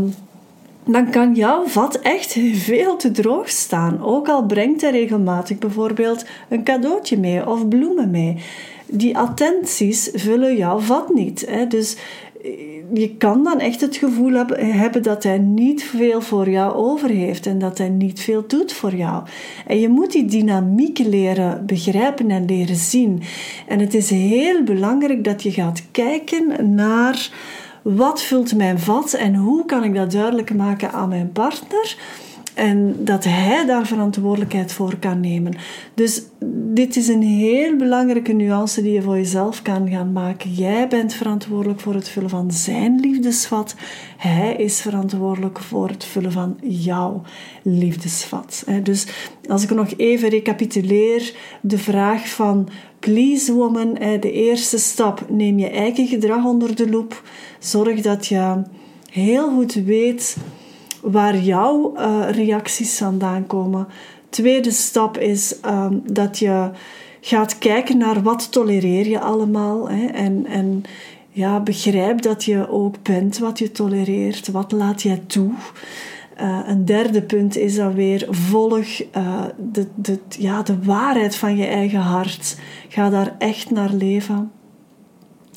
dan 0.86 1.10
kan 1.10 1.36
jouw 1.36 1.68
vat 1.68 2.00
echt 2.00 2.38
veel 2.54 2.96
te 2.96 3.12
droog 3.12 3.50
staan. 3.50 4.04
Ook 4.04 4.30
al 4.30 4.46
brengt 4.46 4.82
hij 4.82 4.92
regelmatig 4.92 5.58
bijvoorbeeld 5.58 6.26
een 6.50 6.64
cadeautje 6.64 7.18
mee 7.18 7.48
of 7.50 7.68
bloemen 7.68 8.12
mee. 8.12 8.38
Die 8.86 9.18
attenties 9.18 10.10
vullen 10.14 10.56
jouw 10.56 10.80
vat 10.80 11.14
niet. 11.14 11.46
Hè? 11.50 11.68
Dus 11.68 11.98
je 12.94 13.16
kan 13.18 13.44
dan 13.44 13.60
echt 13.60 13.82
het 13.82 13.96
gevoel 13.96 14.46
hebben 14.58 15.04
dat 15.04 15.24
hij 15.24 15.38
niet 15.38 15.84
veel 15.84 16.22
voor 16.22 16.50
jou 16.50 16.74
over 16.74 17.10
heeft 17.10 17.46
en 17.46 17.60
dat 17.60 17.78
hij 17.78 17.90
niet 17.90 18.20
veel 18.20 18.44
doet 18.48 18.74
voor 18.74 18.96
jou. 18.96 19.24
En 19.68 19.80
je 19.80 19.90
moet 19.90 20.12
die 20.12 20.26
dynamiek 20.26 20.98
leren 20.98 21.66
begrijpen 21.66 22.32
en 22.32 22.46
leren 22.46 22.76
zien. 22.76 23.22
En 23.68 23.80
het 23.80 23.94
is 23.94 24.10
heel 24.10 24.64
belangrijk 24.64 25.24
dat 25.24 25.44
je 25.44 25.52
gaat 25.52 25.84
kijken 25.92 26.76
naar 26.76 27.32
wat 27.82 28.22
vult 28.22 28.56
mijn 28.56 28.80
vat 28.80 29.14
en 29.14 29.36
hoe 29.36 29.66
kan 29.66 29.84
ik 29.84 29.96
dat 29.96 30.12
duidelijk 30.12 30.56
maken 30.56 30.92
aan 30.92 31.10
mijn 31.10 31.32
partner 31.32 31.98
En 32.54 32.96
dat 33.00 33.24
hij 33.24 33.66
daar 33.66 33.88
verantwoordelijkheid 33.88 34.72
voor 34.72 34.98
kan 35.00 35.20
nemen. 35.20 35.56
Dus 35.94 36.22
dit 36.74 36.96
is 36.96 37.08
een 37.08 37.22
heel 37.22 37.76
belangrijke 37.76 38.34
nuance 38.34 38.82
die 38.82 38.92
je 38.92 39.02
voor 39.02 39.16
jezelf 39.16 39.62
kan 39.62 39.90
gaan 39.90 40.12
maken. 40.12 40.54
Jij 40.54 40.88
bent 40.88 41.14
verantwoordelijk 41.14 41.80
voor 41.80 41.94
het 41.94 42.10
vullen 42.10 42.30
van 42.30 42.52
zijn 42.52 43.00
liefdesvat. 43.00 43.76
Hij 44.18 44.56
is 44.56 44.82
verantwoordelijk 44.82 45.60
voor 45.60 45.88
het 45.88 46.06
vullen 46.06 46.32
van 46.32 46.58
jouw 46.62 47.22
liefdesvat. 47.62 48.64
Dus 48.84 49.08
als 49.50 49.64
ik 49.64 49.70
nog 49.70 49.94
even 49.98 50.30
recapituleer, 50.30 51.36
de 51.62 51.78
vraag 51.78 52.30
van 52.30 52.70
please 53.00 53.54
woman, 53.54 53.94
de 54.20 54.32
eerste 54.32 54.78
stap, 54.78 55.26
neem 55.30 55.60
je 55.60 55.70
eigen 55.70 56.08
gedrag 56.08 56.46
onder 56.46 56.76
de 56.76 56.90
loep. 56.90 57.24
Zorg 57.60 58.02
dat 58.02 58.26
je 58.26 58.62
heel 59.12 59.50
goed 59.50 59.74
weet 59.74 60.38
waar 61.04 61.38
jouw 61.38 61.94
uh, 61.96 62.30
reacties 62.30 62.98
vandaan 62.98 63.48
komen. 63.48 63.88
Tweede 64.30 64.72
stap 64.72 65.18
is 65.18 65.56
um, 65.66 66.02
dat 66.06 66.40
je 66.40 66.70
gaat 67.22 67.58
kijken 67.58 67.98
naar 67.98 68.22
wat 68.22 68.52
tolereer 68.52 69.08
je 69.08 69.20
allemaal. 69.20 69.90
Hè? 69.90 70.06
En, 70.06 70.46
en 70.46 70.84
ja, 71.30 71.60
begrijp 71.60 72.22
dat 72.22 72.44
je 72.44 72.70
ook 72.70 72.96
bent 73.02 73.38
wat 73.38 73.60
je 73.60 73.72
tolereert. 73.72 74.52
Wat 74.52 74.72
laat 74.72 75.02
jij 75.02 75.24
toe? 75.28 75.52
Uh, 76.42 76.60
een 76.66 76.86
derde 76.86 77.22
punt 77.22 77.58
is 77.58 77.76
dan 77.76 77.94
weer 77.94 78.28
volg 78.30 79.02
uh, 79.18 79.44
de, 79.72 79.88
de, 79.96 80.20
ja, 80.30 80.62
de 80.62 80.84
waarheid 80.84 81.36
van 81.36 81.58
je 81.58 81.66
eigen 81.66 82.00
hart. 82.00 82.58
Ga 82.90 83.10
daar 83.10 83.36
echt 83.38 83.72
naar 83.72 83.94
leven. 83.94 84.52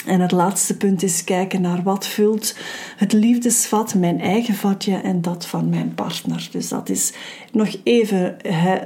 En 0.07 0.21
het 0.21 0.33
laatste 0.33 0.77
punt 0.77 1.03
is 1.03 1.25
kijken 1.25 1.61
naar 1.61 1.83
wat 1.83 2.07
vult 2.07 2.57
het 2.97 3.13
liefdesvat, 3.13 3.95
mijn 3.95 4.21
eigen 4.21 4.55
vatje 4.55 4.97
en 4.97 5.23
dat 5.23 5.47
van 5.47 5.69
mijn 5.69 5.95
partner. 5.95 6.49
Dus 6.51 6.69
dat 6.69 6.89
is 6.89 7.13
nog 7.53 7.77
even 7.83 8.37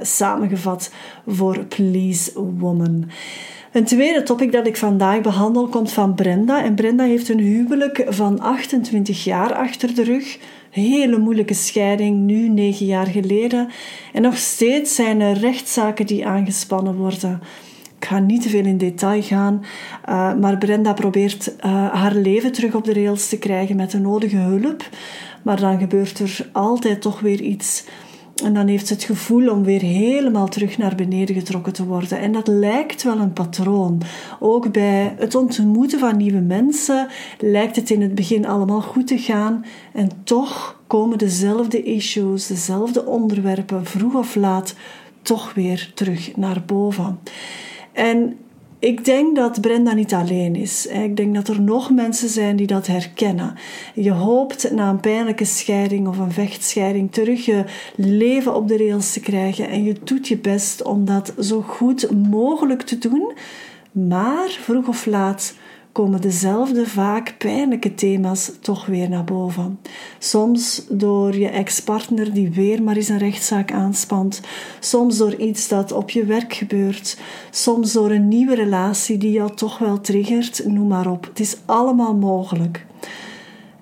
samengevat 0.01 0.91
voor 1.27 1.65
Please 1.65 2.31
Woman. 2.57 3.09
Een 3.71 3.85
tweede 3.85 4.23
topic 4.23 4.51
dat 4.51 4.67
ik 4.67 4.77
vandaag 4.77 5.21
behandel 5.21 5.67
komt 5.67 5.91
van 5.91 6.15
Brenda. 6.15 6.63
En 6.63 6.75
Brenda 6.75 7.03
heeft 7.03 7.29
een 7.29 7.39
huwelijk 7.39 8.05
van 8.07 8.39
28 8.39 9.23
jaar 9.23 9.53
achter 9.53 9.95
de 9.95 10.03
rug. 10.03 10.37
Hele 10.69 11.17
moeilijke 11.17 11.53
scheiding, 11.53 12.17
nu 12.17 12.49
negen 12.49 12.85
jaar 12.85 13.07
geleden. 13.07 13.69
En 14.13 14.21
nog 14.21 14.37
steeds 14.37 14.95
zijn 14.95 15.21
er 15.21 15.37
rechtszaken 15.37 16.05
die 16.05 16.25
aangespannen 16.25 16.95
worden. 16.95 17.41
Ik 18.01 18.07
ga 18.07 18.19
niet 18.19 18.41
te 18.41 18.49
veel 18.49 18.65
in 18.65 18.77
detail 18.77 19.21
gaan, 19.21 19.63
uh, 20.09 20.35
maar 20.35 20.57
Brenda 20.57 20.93
probeert 20.93 21.55
uh, 21.55 21.93
haar 21.93 22.15
leven 22.15 22.51
terug 22.51 22.75
op 22.75 22.83
de 22.83 22.93
rails 22.93 23.29
te 23.29 23.37
krijgen 23.37 23.75
met 23.75 23.91
de 23.91 23.99
nodige 23.99 24.35
hulp. 24.35 24.89
Maar 25.43 25.59
dan 25.59 25.79
gebeurt 25.79 26.19
er 26.19 26.49
altijd 26.51 27.01
toch 27.01 27.19
weer 27.19 27.41
iets. 27.41 27.83
En 28.43 28.53
dan 28.53 28.67
heeft 28.67 28.87
ze 28.87 28.93
het 28.93 29.03
gevoel 29.03 29.49
om 29.49 29.63
weer 29.63 29.81
helemaal 29.81 30.47
terug 30.47 30.77
naar 30.77 30.95
beneden 30.95 31.35
getrokken 31.35 31.73
te 31.73 31.85
worden. 31.85 32.19
En 32.19 32.31
dat 32.31 32.47
lijkt 32.47 33.03
wel 33.03 33.19
een 33.19 33.33
patroon. 33.33 34.01
Ook 34.39 34.71
bij 34.71 35.15
het 35.17 35.35
ontmoeten 35.35 35.99
van 35.99 36.17
nieuwe 36.17 36.41
mensen 36.41 37.07
lijkt 37.39 37.75
het 37.75 37.89
in 37.89 38.01
het 38.01 38.15
begin 38.15 38.45
allemaal 38.45 38.81
goed 38.81 39.07
te 39.07 39.17
gaan. 39.17 39.65
En 39.93 40.09
toch 40.23 40.81
komen 40.87 41.17
dezelfde 41.17 41.83
issues, 41.83 42.47
dezelfde 42.47 43.05
onderwerpen, 43.05 43.85
vroeg 43.85 44.13
of 44.13 44.35
laat, 44.35 44.75
toch 45.21 45.53
weer 45.53 45.91
terug 45.93 46.35
naar 46.35 46.63
boven. 46.65 47.19
En 47.93 48.37
ik 48.81 49.05
denk 49.05 49.35
dat 49.35 49.61
Brenda 49.61 49.93
niet 49.93 50.13
alleen 50.13 50.55
is. 50.55 50.85
Ik 50.85 51.17
denk 51.17 51.35
dat 51.35 51.47
er 51.47 51.61
nog 51.61 51.91
mensen 51.91 52.29
zijn 52.29 52.55
die 52.55 52.67
dat 52.67 52.87
herkennen. 52.87 53.55
Je 53.93 54.11
hoopt 54.11 54.71
na 54.71 54.89
een 54.89 54.99
pijnlijke 54.99 55.45
scheiding 55.45 56.07
of 56.07 56.17
een 56.17 56.31
vechtscheiding 56.31 57.11
terug 57.11 57.45
je 57.45 57.63
leven 57.95 58.55
op 58.55 58.67
de 58.67 58.77
rails 58.77 59.13
te 59.13 59.19
krijgen. 59.19 59.69
En 59.69 59.83
je 59.83 59.95
doet 60.03 60.27
je 60.27 60.37
best 60.37 60.83
om 60.83 61.05
dat 61.05 61.33
zo 61.39 61.61
goed 61.61 62.11
mogelijk 62.29 62.81
te 62.81 62.97
doen. 62.97 63.31
Maar 63.91 64.49
vroeg 64.49 64.87
of 64.87 65.05
laat 65.05 65.53
komen 65.91 66.21
dezelfde 66.21 66.87
vaak 66.87 67.35
pijnlijke 67.37 67.93
thema's 67.93 68.51
toch 68.59 68.85
weer 68.85 69.09
naar 69.09 69.23
boven. 69.23 69.79
Soms 70.19 70.85
door 70.89 71.35
je 71.35 71.47
ex-partner 71.47 72.33
die 72.33 72.51
weer 72.51 72.83
maar 72.83 72.95
eens 72.95 73.09
een 73.09 73.17
rechtszaak 73.17 73.71
aanspant, 73.71 74.41
soms 74.79 75.17
door 75.17 75.35
iets 75.35 75.67
dat 75.67 75.91
op 75.91 76.09
je 76.09 76.25
werk 76.25 76.53
gebeurt, 76.53 77.19
soms 77.49 77.91
door 77.91 78.11
een 78.11 78.27
nieuwe 78.27 78.55
relatie 78.55 79.17
die 79.17 79.31
jou 79.31 79.55
toch 79.55 79.77
wel 79.77 80.01
triggert, 80.01 80.65
noem 80.65 80.87
maar 80.87 81.11
op. 81.11 81.25
Het 81.25 81.39
is 81.39 81.57
allemaal 81.65 82.15
mogelijk. 82.15 82.85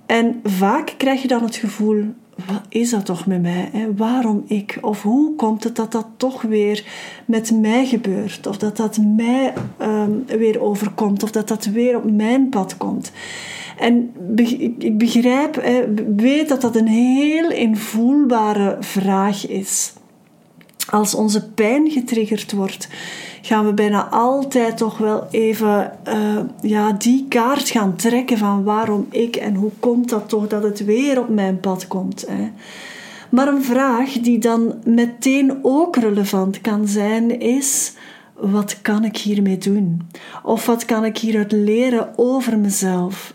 En 0.05 0.39
vaak 0.43 0.93
krijg 0.97 1.21
je 1.21 1.27
dan 1.27 1.43
het 1.43 1.55
gevoel 1.55 2.03
wat 2.47 2.61
is 2.69 2.89
dat 2.89 3.05
toch 3.05 3.25
met 3.25 3.41
mij? 3.41 3.69
Hè? 3.71 3.95
Waarom 3.95 4.43
ik? 4.47 4.77
Of 4.81 5.01
hoe 5.01 5.35
komt 5.35 5.63
het 5.63 5.75
dat 5.75 5.91
dat 5.91 6.07
toch 6.17 6.41
weer 6.41 6.85
met 7.25 7.51
mij 7.51 7.85
gebeurt? 7.85 8.47
Of 8.47 8.57
dat 8.57 8.77
dat 8.77 8.97
mij 8.97 9.53
ehm, 9.77 10.11
weer 10.25 10.61
overkomt? 10.61 11.23
Of 11.23 11.31
dat 11.31 11.47
dat 11.47 11.65
weer 11.65 11.97
op 11.97 12.11
mijn 12.11 12.49
pad 12.49 12.77
komt? 12.77 13.11
En 13.77 14.11
ik 14.77 14.97
begrijp, 14.97 15.63
weet 16.15 16.49
dat 16.49 16.61
dat 16.61 16.75
een 16.75 16.87
heel 16.87 17.51
invoelbare 17.51 18.77
vraag 18.79 19.47
is. 19.47 19.93
Als 20.89 21.15
onze 21.15 21.49
pijn 21.49 21.91
getriggerd 21.91 22.51
wordt, 22.51 22.87
gaan 23.41 23.65
we 23.65 23.73
bijna 23.73 24.07
altijd 24.09 24.77
toch 24.77 24.97
wel 24.97 25.27
even 25.31 25.91
uh, 26.07 26.39
ja, 26.61 26.91
die 26.91 27.25
kaart 27.29 27.69
gaan 27.69 27.95
trekken 27.95 28.37
van 28.37 28.63
waarom 28.63 29.07
ik 29.11 29.35
en 29.35 29.55
hoe 29.55 29.71
komt 29.79 30.09
dat 30.09 30.29
toch 30.29 30.47
dat 30.47 30.63
het 30.63 30.85
weer 30.85 31.19
op 31.19 31.29
mijn 31.29 31.59
pad 31.59 31.87
komt. 31.87 32.25
Hè? 32.27 32.51
Maar 33.29 33.47
een 33.47 33.63
vraag 33.63 34.11
die 34.11 34.39
dan 34.39 34.73
meteen 34.83 35.59
ook 35.61 35.95
relevant 35.95 36.61
kan 36.61 36.87
zijn 36.87 37.39
is: 37.39 37.93
wat 38.33 38.81
kan 38.81 39.03
ik 39.03 39.17
hiermee 39.17 39.57
doen? 39.57 40.09
Of 40.43 40.65
wat 40.65 40.85
kan 40.85 41.05
ik 41.05 41.17
hieruit 41.17 41.51
leren 41.51 42.13
over 42.15 42.57
mezelf? 42.57 43.33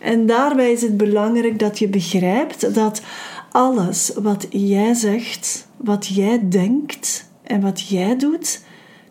En 0.00 0.26
daarbij 0.26 0.72
is 0.72 0.82
het 0.82 0.96
belangrijk 0.96 1.58
dat 1.58 1.78
je 1.78 1.88
begrijpt 1.88 2.74
dat 2.74 3.02
alles 3.50 4.12
wat 4.22 4.46
jij 4.50 4.94
zegt, 4.94 5.68
wat 5.76 6.06
jij 6.06 6.48
denkt 6.48 7.28
en 7.42 7.60
wat 7.60 7.88
jij 7.88 8.16
doet, 8.16 8.60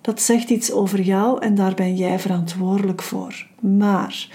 dat 0.01 0.21
zegt 0.21 0.49
iets 0.49 0.71
over 0.71 1.01
jou 1.01 1.41
en 1.41 1.55
daar 1.55 1.73
ben 1.73 1.95
jij 1.95 2.19
verantwoordelijk 2.19 3.01
voor. 3.01 3.47
Maar 3.59 4.27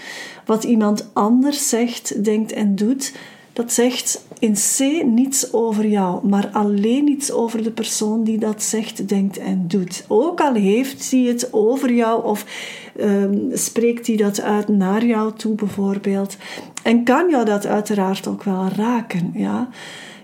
wat 0.45 0.63
iemand 0.63 1.09
anders 1.13 1.69
zegt, 1.69 2.23
denkt 2.23 2.51
en 2.51 2.75
doet, 2.75 3.13
dat 3.53 3.73
zegt 3.73 4.25
in 4.39 4.53
C 4.53 5.03
niets 5.05 5.53
over 5.53 5.87
jou, 5.87 6.27
maar 6.27 6.49
alleen 6.53 7.07
iets 7.07 7.31
over 7.31 7.63
de 7.63 7.71
persoon 7.71 8.23
die 8.23 8.37
dat 8.37 8.63
zegt, 8.63 9.07
denkt 9.07 9.37
en 9.37 9.63
doet. 9.67 10.05
Ook 10.07 10.41
al 10.41 10.53
heeft 10.53 11.11
hij 11.11 11.19
het 11.19 11.53
over 11.53 11.93
jou 11.93 12.23
of 12.23 12.45
um, 12.99 13.49
spreekt 13.53 14.07
hij 14.07 14.15
dat 14.15 14.41
uit 14.41 14.67
naar 14.67 15.05
jou 15.05 15.33
toe 15.33 15.55
bijvoorbeeld. 15.55 16.37
En 16.83 17.03
kan 17.03 17.29
jou 17.29 17.45
dat 17.45 17.65
uiteraard 17.65 18.27
ook 18.27 18.43
wel 18.43 18.67
raken. 18.75 19.31
Ja? 19.33 19.69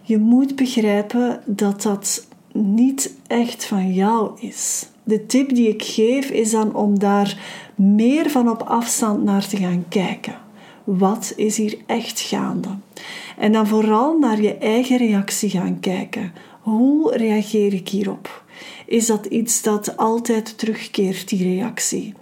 Je 0.02 0.18
moet 0.18 0.56
begrijpen 0.56 1.42
dat 1.46 1.82
dat 1.82 2.28
niet 2.54 3.16
echt 3.28 3.66
van 3.66 3.94
jou 3.94 4.32
is 4.40 4.90
de 5.04 5.26
tip 5.26 5.56
die 5.56 5.68
ik 5.68 5.84
geef 5.84 6.30
is 6.30 6.52
dan 6.52 6.76
om 6.76 7.00
daar 7.00 7.38
meer 7.76 8.30
van 8.30 8.50
op 8.50 8.62
afstand 8.62 9.24
naar 9.24 9.48
te 9.48 9.58
gaan 9.58 9.86
kijken. 9.90 10.36
Wat 10.84 11.34
is 11.36 11.58
hier 11.58 11.78
echt 11.86 12.20
gaande? 12.20 12.70
En 13.38 13.52
dan 13.52 13.68
vooral 13.68 14.20
naar 14.20 14.42
je 14.42 14.56
eigen 14.56 14.98
reactie 14.98 15.50
gaan 15.50 15.80
kijken. 15.80 16.34
Hoe 16.62 17.18
reageer 17.18 17.74
ik 17.74 17.90
hierop? 17.90 18.44
Is 18.92 19.06
dat 19.06 19.26
iets 19.26 19.62
dat 19.62 19.98
altijd 19.98 20.58
terugkeert, 20.58 21.30
die 21.30 21.44
reactie? 21.44 22.14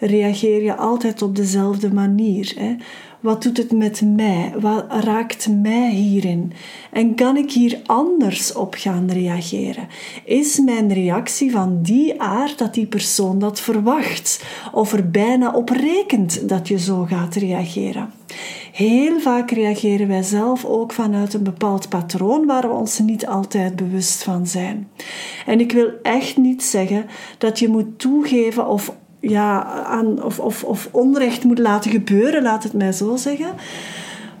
Reageer 0.00 0.62
je 0.62 0.76
altijd 0.76 1.22
op 1.22 1.36
dezelfde 1.36 1.92
manier? 1.92 2.52
Hè? 2.56 2.74
Wat 3.20 3.42
doet 3.42 3.56
het 3.56 3.72
met 3.72 4.02
mij? 4.04 4.52
Wat 4.60 4.84
raakt 4.88 5.48
mij 5.48 5.90
hierin? 5.90 6.52
En 6.90 7.14
kan 7.14 7.36
ik 7.36 7.52
hier 7.52 7.80
anders 7.86 8.52
op 8.52 8.74
gaan 8.78 9.10
reageren? 9.10 9.88
Is 10.24 10.60
mijn 10.60 10.92
reactie 10.92 11.50
van 11.50 11.82
die 11.82 12.20
aard 12.20 12.58
dat 12.58 12.74
die 12.74 12.86
persoon 12.86 13.38
dat 13.38 13.60
verwacht? 13.60 14.44
Of 14.72 14.92
er 14.92 15.10
bijna 15.10 15.52
op 15.52 15.68
rekent 15.68 16.48
dat 16.48 16.68
je 16.68 16.78
zo 16.78 17.04
gaat 17.04 17.34
reageren? 17.34 18.12
Heel 18.74 19.20
vaak 19.20 19.50
reageren 19.50 20.08
wij 20.08 20.22
zelf 20.22 20.64
ook 20.64 20.92
vanuit 20.92 21.34
een 21.34 21.42
bepaald 21.42 21.88
patroon 21.88 22.46
waar 22.46 22.68
we 22.68 22.74
ons 22.74 22.98
niet 22.98 23.26
altijd 23.26 23.76
bewust 23.76 24.22
van 24.22 24.46
zijn. 24.46 24.88
En 25.46 25.60
ik 25.60 25.72
wil 25.72 25.90
echt 26.02 26.36
niet 26.36 26.62
zeggen 26.62 27.06
dat 27.38 27.58
je 27.58 27.68
moet 27.68 27.98
toegeven 27.98 28.68
of 28.68 28.96
ja, 29.20 29.64
aan, 29.84 30.22
of, 30.22 30.38
of, 30.38 30.64
of 30.64 30.88
onrecht 30.90 31.44
moet 31.44 31.58
laten 31.58 31.90
gebeuren, 31.90 32.42
laat 32.42 32.62
het 32.62 32.72
mij 32.72 32.92
zo 32.92 33.16
zeggen. 33.16 33.54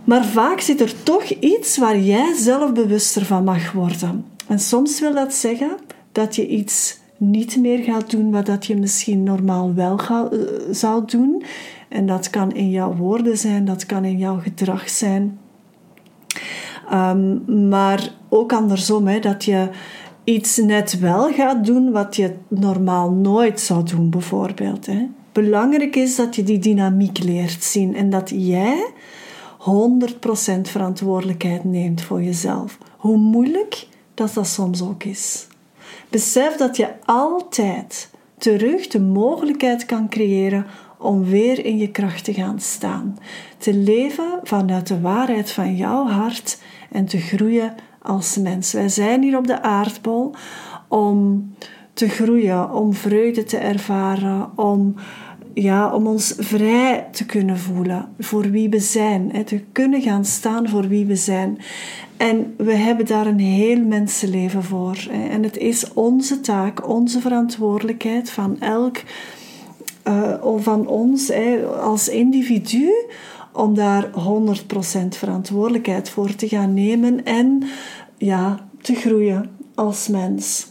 Maar 0.04 0.24
vaak 0.24 0.60
zit 0.60 0.80
er 0.80 1.02
toch 1.02 1.24
iets 1.24 1.78
waar 1.78 1.98
jij 1.98 2.34
zelf 2.36 2.72
bewuster 2.72 3.24
van 3.24 3.44
mag 3.44 3.72
worden. 3.72 4.24
En 4.46 4.58
soms 4.58 5.00
wil 5.00 5.14
dat 5.14 5.34
zeggen 5.34 5.76
dat 6.12 6.36
je 6.36 6.48
iets 6.48 6.98
niet 7.16 7.56
meer 7.56 7.78
gaat 7.78 8.10
doen 8.10 8.30
wat 8.30 8.46
dat 8.46 8.66
je 8.66 8.76
misschien 8.76 9.22
normaal 9.22 9.74
wel 9.74 9.98
eh, 9.98 10.28
zou 10.70 11.02
doen. 11.06 11.42
En 11.94 12.06
dat 12.06 12.30
kan 12.30 12.52
in 12.52 12.70
jouw 12.70 12.94
woorden 12.94 13.38
zijn, 13.38 13.64
dat 13.64 13.86
kan 13.86 14.04
in 14.04 14.18
jouw 14.18 14.38
gedrag 14.40 14.88
zijn. 14.88 15.38
Ehm, 16.90 17.68
maar 17.68 18.14
ook 18.28 18.52
andersom, 18.52 19.06
hè, 19.06 19.18
dat 19.18 19.44
je 19.44 19.68
iets 20.24 20.56
net 20.56 20.98
wel 20.98 21.32
gaat 21.32 21.64
doen 21.64 21.90
wat 21.90 22.16
je 22.16 22.34
normaal 22.48 23.10
nooit 23.10 23.60
zou 23.60 23.84
doen, 23.84 24.10
bijvoorbeeld. 24.10 24.86
Hè. 24.86 25.06
Belangrijk 25.32 25.96
is 25.96 26.16
dat 26.16 26.36
je 26.36 26.42
die 26.42 26.58
dynamiek 26.58 27.18
leert 27.18 27.62
zien 27.62 27.94
en 27.96 28.10
dat 28.10 28.30
jij 28.34 28.86
100% 29.58 30.68
verantwoordelijkheid 30.68 31.64
neemt 31.64 32.02
voor 32.02 32.22
jezelf. 32.22 32.78
Hoe 32.96 33.16
moeilijk 33.16 33.86
dat 34.14 34.34
dat 34.34 34.46
soms 34.46 34.82
ook 34.82 35.04
is. 35.04 35.46
Besef 36.08 36.56
dat 36.56 36.76
je 36.76 36.88
altijd 37.04 38.10
terug 38.38 38.86
de 38.86 39.00
mogelijkheid 39.00 39.86
kan 39.86 40.08
creëren 40.08 40.66
om 41.04 41.24
weer 41.24 41.64
in 41.64 41.76
je 41.76 41.88
kracht 41.88 42.24
te 42.24 42.34
gaan 42.34 42.60
staan. 42.60 43.18
Te 43.58 43.74
leven 43.74 44.40
vanuit 44.42 44.86
de 44.86 45.00
waarheid 45.00 45.50
van 45.50 45.76
jouw 45.76 46.06
hart 46.06 46.58
en 46.90 47.04
te 47.04 47.18
groeien 47.18 47.74
als 48.02 48.36
mens. 48.36 48.72
Wij 48.72 48.88
zijn 48.88 49.22
hier 49.22 49.36
op 49.36 49.46
de 49.46 49.62
aardbol 49.62 50.34
om 50.88 51.50
te 51.92 52.08
groeien, 52.08 52.72
om 52.72 52.94
vreugde 52.94 53.44
te 53.44 53.56
ervaren, 53.56 54.58
om, 54.58 54.94
ja, 55.54 55.94
om 55.94 56.06
ons 56.06 56.34
vrij 56.38 57.08
te 57.12 57.26
kunnen 57.26 57.58
voelen 57.58 58.08
voor 58.18 58.50
wie 58.50 58.68
we 58.68 58.78
zijn, 58.78 59.30
hè, 59.32 59.44
te 59.44 59.62
kunnen 59.72 60.02
gaan 60.02 60.24
staan 60.24 60.68
voor 60.68 60.88
wie 60.88 61.06
we 61.06 61.16
zijn. 61.16 61.58
En 62.16 62.54
we 62.56 62.72
hebben 62.72 63.06
daar 63.06 63.26
een 63.26 63.40
heel 63.40 63.84
mensenleven 63.84 64.62
voor. 64.62 64.96
Hè. 65.10 65.28
En 65.28 65.42
het 65.42 65.56
is 65.56 65.92
onze 65.92 66.40
taak, 66.40 66.88
onze 66.88 67.20
verantwoordelijkheid 67.20 68.30
van 68.30 68.60
elk 68.60 68.96
van 70.56 70.86
ons 70.86 71.32
als 71.80 72.08
individu 72.08 72.92
om 73.52 73.74
daar 73.74 74.10
100% 74.10 74.10
verantwoordelijkheid 75.08 76.08
voor 76.08 76.34
te 76.34 76.48
gaan 76.48 76.74
nemen 76.74 77.24
en 77.24 77.62
ja, 78.18 78.68
te 78.80 78.94
groeien 78.94 79.50
als 79.74 80.08
mens. 80.08 80.66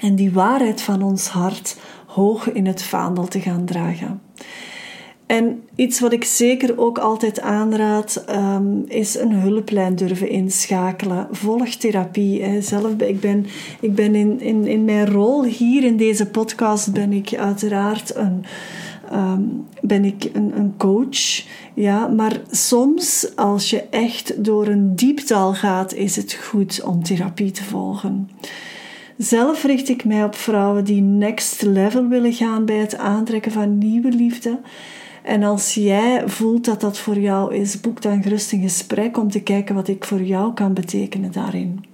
En 0.00 0.14
die 0.14 0.32
waarheid 0.32 0.80
van 0.80 1.02
ons 1.02 1.28
hart 1.28 1.76
hoog 2.06 2.52
in 2.52 2.66
het 2.66 2.82
vaandel 2.82 3.26
te 3.26 3.40
gaan 3.40 3.64
dragen. 3.64 4.20
En 5.26 5.62
iets 5.74 6.00
wat 6.00 6.12
ik 6.12 6.24
zeker 6.24 6.78
ook 6.78 6.98
altijd 6.98 7.40
aanraad, 7.40 8.24
um, 8.30 8.84
is 8.88 9.18
een 9.18 9.32
hulplijn 9.32 9.96
durven 9.96 10.28
inschakelen. 10.28 11.28
Volg 11.30 11.68
therapie. 11.68 12.42
Hè. 12.42 12.60
Zelf, 12.60 12.92
ik 12.96 13.20
ben, 13.20 13.46
ik 13.80 13.94
ben 13.94 14.14
in, 14.14 14.40
in, 14.40 14.66
in 14.66 14.84
mijn 14.84 15.10
rol 15.10 15.44
hier 15.44 15.84
in 15.84 15.96
deze 15.96 16.26
podcast 16.26 16.92
ben 16.92 17.12
ik 17.12 17.34
uiteraard 17.34 18.16
een, 18.16 18.44
um, 19.12 19.66
ben 19.80 20.04
ik 20.04 20.30
een, 20.32 20.74
coach. 20.76 21.44
Ja, 21.74 22.06
maar 22.06 22.40
soms 22.50 23.36
als 23.36 23.70
je 23.70 23.82
echt 23.82 24.44
door 24.44 24.66
een 24.66 24.96
dieptal 24.96 25.54
gaat, 25.54 25.94
is 25.94 26.16
het 26.16 26.32
goed 26.32 26.82
om 26.82 27.02
therapie 27.02 27.50
te 27.50 27.64
volgen. 27.64 28.30
Zelf 29.16 29.64
richt 29.64 29.88
ik 29.88 30.04
mij 30.04 30.24
op 30.24 30.34
vrouwen 30.34 30.84
die 30.84 31.00
next 31.00 31.62
level 31.62 32.08
willen 32.08 32.32
gaan 32.32 32.64
bij 32.64 32.76
het 32.76 32.96
aantrekken 32.96 33.52
van 33.52 33.78
nieuwe 33.78 34.10
liefde. 34.10 34.58
En 35.26 35.42
als 35.42 35.74
jij 35.74 36.22
voelt 36.28 36.64
dat 36.64 36.80
dat 36.80 36.98
voor 36.98 37.18
jou 37.18 37.54
is, 37.54 37.80
boek 37.80 38.02
dan 38.02 38.22
gerust 38.22 38.52
een 38.52 38.60
gesprek 38.60 39.18
om 39.18 39.30
te 39.30 39.40
kijken 39.40 39.74
wat 39.74 39.88
ik 39.88 40.04
voor 40.04 40.22
jou 40.22 40.54
kan 40.54 40.74
betekenen 40.74 41.32
daarin. 41.32 41.84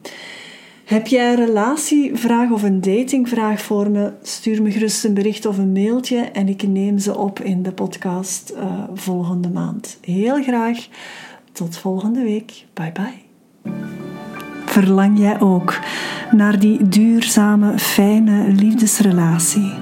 Heb 0.84 1.06
jij 1.06 1.30
een 1.30 1.44
relatievraag 1.44 2.50
of 2.50 2.62
een 2.62 2.80
datingvraag 2.80 3.62
voor 3.62 3.90
me? 3.90 4.12
Stuur 4.22 4.62
me 4.62 4.70
gerust 4.70 5.04
een 5.04 5.14
bericht 5.14 5.46
of 5.46 5.58
een 5.58 5.72
mailtje 5.72 6.16
en 6.16 6.48
ik 6.48 6.62
neem 6.62 6.98
ze 6.98 7.18
op 7.18 7.40
in 7.40 7.62
de 7.62 7.72
podcast 7.72 8.52
uh, 8.56 8.82
volgende 8.94 9.48
maand. 9.48 9.98
Heel 10.00 10.42
graag. 10.42 10.88
Tot 11.52 11.76
volgende 11.76 12.22
week. 12.22 12.64
Bye 12.72 12.92
bye. 12.92 13.72
Verlang 14.66 15.18
jij 15.18 15.40
ook 15.40 15.78
naar 16.30 16.58
die 16.58 16.88
duurzame, 16.88 17.78
fijne 17.78 18.48
liefdesrelatie 18.48 19.81